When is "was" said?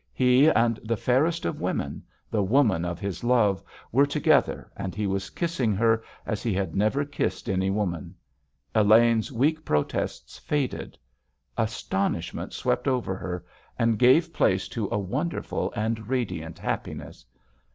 5.05-5.29